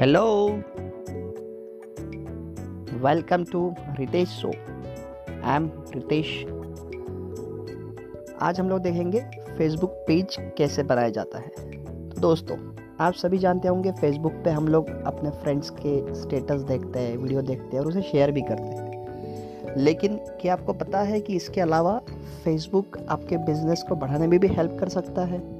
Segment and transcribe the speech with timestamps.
[0.00, 0.46] Hello
[3.04, 6.28] welcome to Ritesh show I am Ritesh
[8.42, 9.20] आज हम लोग देखेंगे
[9.58, 11.48] फेसबुक पेज कैसे बनाया जाता है।
[12.10, 12.56] तो दोस्तों,
[13.00, 17.42] आप सभी जानते होंगे फेसबुक पे हम लोग अपने फ्रेंड्स के स्टेटस देखते हैं वीडियो
[17.42, 21.60] देखते हैं और उसे शेयर भी करते हैं। लेकिन क्या आपको पता है कि इसके
[21.60, 22.00] अलावा
[22.44, 25.57] फेसबुक आपके बिज़नेस को बढ़ाने में भी हेल्प कर सकता है?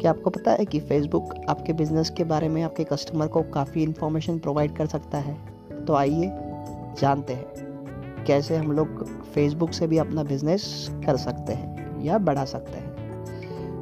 [0.00, 3.82] क्या आपको पता है कि फेसबुक आपके बिज़नेस के बारे में आपके कस्टमर को काफ़ी
[3.82, 5.36] इन्फॉर्मेशन प्रोवाइड कर सकता है?
[5.84, 6.26] तो आइए
[7.00, 12.44] जानते हैं कैसे हम लोग फेसबुक से भी अपना बिज़नेस कर सकते हैं या बढ़ा
[12.44, 12.88] सकते हैं।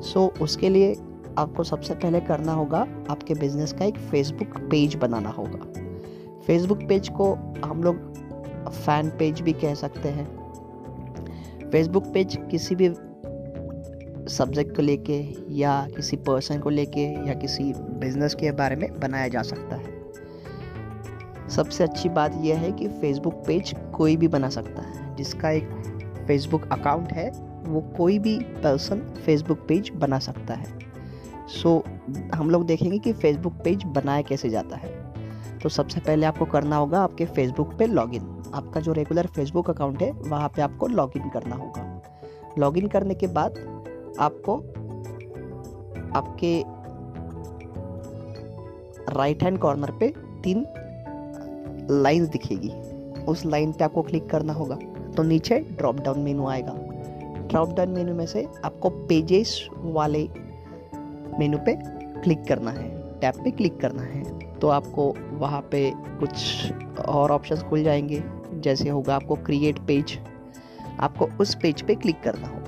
[0.01, 0.97] सो so, उसके लिए
[1.38, 5.83] आपको सबसे पहले करना होगा आपके बिज़नेस का एक फेसबुक पेज बनाना होगा।
[6.46, 8.15] फेसबुक पेज को हम लोग
[8.71, 10.29] फ़ैन पेज भी कह सकते हैं।
[11.71, 12.88] फेसबुक पेज किसी भी
[14.29, 19.29] सब्जेक्ट को लेके या किसी पर्सन को लेके या किसी बिज़नेस के बारे में बनाया
[19.29, 19.96] जा सकता है।
[21.49, 25.68] सबसे अच्छी बात यह है कि फेसबुक पेज कोई भी बना सकता है। जिसका एक
[26.27, 27.30] फेसबुक अकाउंट है
[27.66, 30.79] वो कोई भी पर्सन फेसबुक पेज बना सकता है।
[31.49, 35.13] सो so, हम लोग देखेंगे कि फेसबुक पेज बनाया कैसे जाता है।
[35.59, 40.02] तो सबसे पहले आपको करना होगा आपके फेसबुक पे लॉगिन आपका जो रेगुलर फेसबुक अकाउंट
[40.02, 42.02] है वहाँ पे आपको लॉगिन करना होगा।
[42.59, 43.55] लॉगिन करने के बाद
[44.20, 44.56] आपको
[46.18, 46.64] आपके
[49.14, 50.66] राइट हैंड कॉर्नर पे तीन
[51.90, 52.70] लाइंस दिखेगी।
[53.24, 54.78] उस लाइन पे आपको क्लिक करना होगा।
[55.16, 56.72] तो नीचे ड्रॉप डाउन मेनू आएगा।
[57.48, 60.28] ड्रॉप डाउन मेनू में से आपको पेजेस वाले
[61.38, 61.78] मेनू पे
[62.22, 66.66] क्लिक करना है। टैब पे क्लिक करना है। तो आपको वहाँ पे कुछ
[67.09, 70.19] और ऑप्शंस खुल जाएँगे। जैसे होगा आपको क्रिएट पेज
[71.00, 72.66] आपको उस पेज पे क्लिक करना होगा।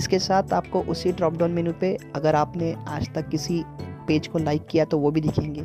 [0.00, 3.62] इसके साथ आपको उसी ड्रॉप डाउन मेनू पे अगर आपने आज तक किसी
[4.08, 5.62] पेज को लाइक किया तो वो भी दिखेंगे।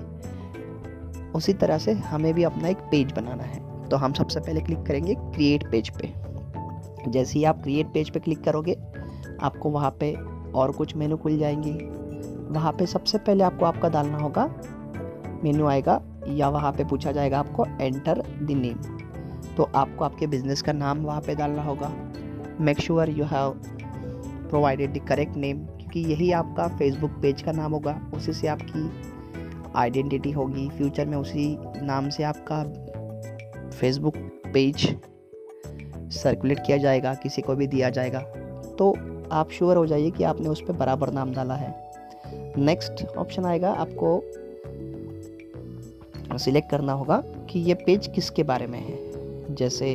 [1.31, 4.81] उसी तरह से हमें भी अपना एक पेज बनाना है। तो हम सबसे पहले क्लिक
[4.83, 6.11] करेंगे क्रिएट पेज पे।
[7.07, 8.73] जैसे ही आप क्रिएट पेज पे क्लिक करोगे,
[9.41, 10.11] आपको वहाँ पे
[10.55, 11.71] और कुछ मेनू खुल जाएँगे।
[12.53, 14.45] वहाँ पे सबसे पहले आपको आपका डालना होगा।
[15.43, 18.77] मेनू आएगा या वहाँ पे पूछा जाएगा आपको एंटर द नेम
[19.57, 21.91] तो आपको आपके बिज़नेस का नाम वहाँ पे डालना होगा।
[22.61, 23.59] Make sure you have
[24.49, 28.89] provided the correct name क्योंकि यही आपका फेसबुक पेज का नाम होगा, उसी से आपकी
[29.75, 32.63] आइडेंटिटी होगी। फ्यूचर में उसी नाम से आपका
[33.69, 34.17] फेसबुक
[34.53, 34.87] पेज
[36.13, 38.19] सर्कुलेट किया जाएगा, किसी को भी दिया जाएगा।
[38.79, 38.93] तो
[39.31, 41.73] आप श्योर हो जाइए कि आपने उस पर बराबर नाम डाला है।
[42.57, 44.21] नेक्स्ट ऑप्शन आएगा, आपको
[46.37, 47.17] सिलेक्ट करना होगा
[47.49, 49.93] कि ये पेज किसके बारे में है। जैसे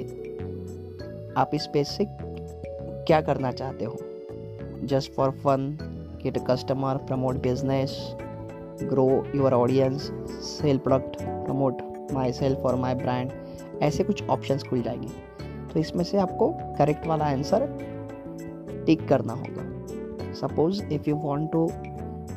[1.37, 3.99] आप इस पेज से क्या करना चाहते हो।
[4.87, 5.79] Just for fun,
[6.23, 7.93] get a customer, promote business,
[8.89, 10.11] grow your audience,
[10.41, 11.83] sell product, promote
[12.13, 13.33] myself or my brand.
[13.83, 15.09] ऐसे कुछ ऑप्शंस खुल जाएँगे।
[15.73, 16.49] तो इसमें से आपको
[16.79, 17.67] करेक्ट वाला आंसर
[18.87, 21.67] टिक करना होगा। Suppose if you want to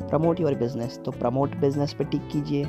[0.08, 2.64] promote your business तो प्रमोट बिज़नेस पे टिक कीजिए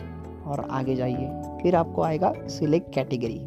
[0.45, 1.27] और आगे जाइए।
[1.63, 3.39] फिर आपको आएगा सिलेक्ट कैटेगरी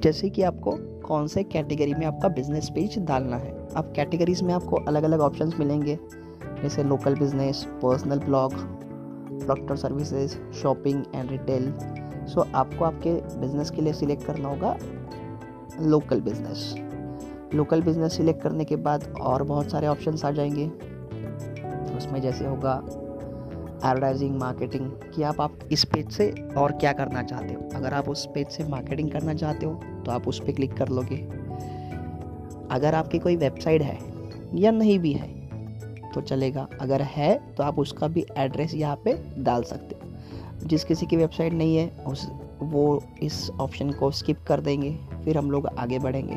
[0.00, 0.72] जैसे कि आपको
[1.12, 3.50] कौन से कैटेगरी में आपका बिज़नेस पेज डालना है?
[3.76, 5.98] अब कैटेगरीज में आपको अलग अलग ऑप्शन मिलेंगे,
[6.62, 8.54] जैसे local business personal blog
[9.46, 11.72] doctor services shopping and retail
[12.26, 14.76] so आपको आपके बिज़नेस के लिए सिलेक्ट करना होगा
[15.80, 16.74] local business
[17.54, 20.66] local business select करने के बाद और बहुत सारे ऑप्शंस आ जाएँगे।
[21.96, 22.82] उसमें जैसे होगा
[23.84, 28.08] एडवर्टाइजिंग मार्केटिंग कि आप आप इस पेज से और क्या करना चाहते हो। अगर आप
[28.08, 29.72] उस पेज से मार्केटिंग करना चाहते हो
[30.06, 31.16] तो आप उस पर क्लिक कर लोगे।
[32.70, 33.98] अगर आपकी कोई वेबसाइट है,
[34.54, 35.30] या नहीं भी है
[36.12, 40.84] तो चलेगा। अगर है तो आप उसका भी एड्रेस यहाँ पे डाल सकते हो। जिस
[40.84, 42.28] किसी की वेबसाइट नहीं है, उस,
[42.62, 46.34] वो इस ऑप्शन को स्किप कर देंगे, फिर हम लोग आगे बढ़ेंगे।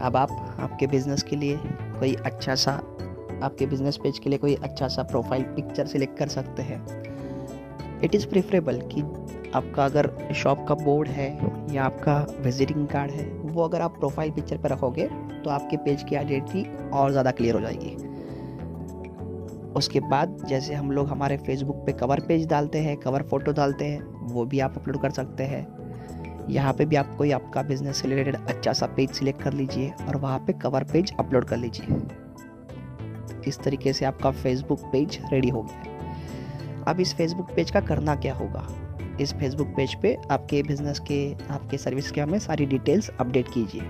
[0.00, 0.30] अब आप,
[0.60, 2.80] आपके बिज़नेस के लिए कोई अच्छा सा
[3.42, 6.84] आपके बिज़नेस पेज के लिए कोई अच्छा सा प्रोफ़ाइल पिक्चर सिलेक्ट कर सकते हैं।
[8.04, 9.02] इट इज़ प्रेफरेबल कि
[9.54, 11.28] आपका अगर शॉप का बोर्ड है
[11.72, 15.06] या आपका विजिटिंग कार्ड है, वो अगर आप प्रोफ़ाइल पिक्चर पर रखोगे
[15.44, 17.96] तो आपके पेज की आइडेंटिटी और ज़्यादा क्लियर हो जाएगी।
[19.76, 23.84] उसके बाद जैसे हम लोग हमारे फेसबुक पे कवर पेज डालते हैं कवर फ़ोटो डालते
[23.84, 25.66] हैं, वो भी आप अपलोड कर सकते हैं।
[26.48, 30.16] यहाँ पे भी आप कोई आपका बिज़नेस रिलेटेड अच्छा सा पेज सिलेक्ट कर लीजिए और
[30.16, 31.86] वहाँ पे कवर पेज अपलोड कर लीजिए।
[33.48, 35.98] इस तरीके से आपका फेसबुक पेज रेडी हो गया
[36.88, 38.66] अब इस फेसबुक पेज का करना क्या होगा?
[39.20, 43.80] इस फेसबुक पेज पे आपके बिज़नेस के, आपके सर्विस के हमें सारी डिटेल्स अपडेट कीजिए।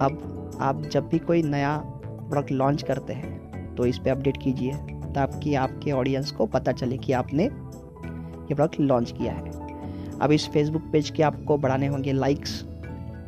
[0.00, 4.72] अब आप जब भी कोई नया प्रोडक्ट लॉन्च करते हैं तो इस पर अपडेट कीजिए,
[5.14, 10.48] ताकि आपके ऑडियंस को पता चले कि आपने ये प्रोडक्ट लॉन्च किया है। अब इस
[10.48, 12.60] फेसबुक पेज के आपको बढ़ाने होंगे लाइक्स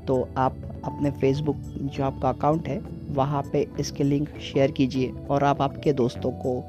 [0.06, 2.80] तो आप अपने फेसबुक जो आपका अकाउंट है
[3.16, 6.60] वहाँ पे इसके लिंक शेयर कीजिए और आप आपके दोस्तों को,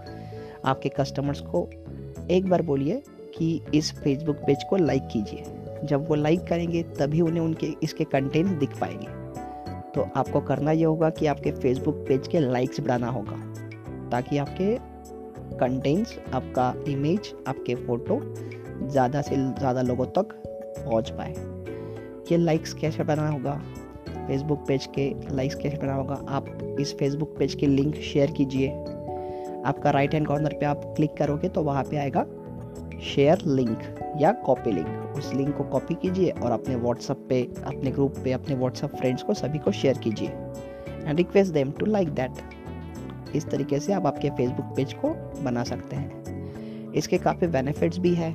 [0.65, 1.69] आपके कस्टमर्स को
[2.31, 3.01] एक बार बोलिए
[3.37, 5.43] कि इस फेसबुक पेज को लाइक कीजिए।
[5.83, 9.07] जब वो लाइक करेंगे, तभी उन्हें उनके, इसके कंटेंट दिख पाएँगे।
[9.91, 13.37] तो आपको करना ये होगा कि आपके फेसबुक पेज के लाइक्स बढ़ाना होगा,
[14.09, 14.77] ताकि आपके
[15.57, 18.19] कंटेंट्स आपका इमेज आपके फ़ोटो
[18.83, 20.33] ज़्यादा से ज़्यादा लोगों तक
[20.77, 21.33] पहुँच पाए।
[22.31, 23.61] ये लाइक्स कैसे बनाना होगा?
[24.27, 28.69] फेसबुक पेज के लाइक्स कैसे बनाना होगा, आप इस फेसबुक पेज के लिंक शेयर कीजिए।
[29.65, 32.25] आपका राइट हैंड कॉर्नर पे आप क्लिक करोगे तो वहाँ पे आएगा
[33.03, 33.79] शेयर लिंक
[34.21, 38.31] या कॉपी लिंक उस लिंक को कॉपी कीजिए और अपने व्हाट्सअप पे, अपने ग्रुप पे,
[38.31, 43.49] अपने व्हाट्सएप फ्रेंड्स को सभी को शेयर कीजिए and request them to like that इस
[43.49, 45.09] तरीके से आप आपके फेसबुक पेज को
[45.43, 48.31] बना सकते हैं। इसके काफ़ी बेनिफिट्स भी है।